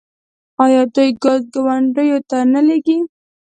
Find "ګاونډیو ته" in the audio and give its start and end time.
1.53-2.37